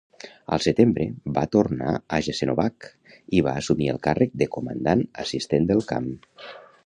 [0.55, 1.03] Al setembre,
[1.35, 2.87] va tornar a Jasenovac
[3.39, 6.11] i va assumir el càrrec de comandant assistent del camp.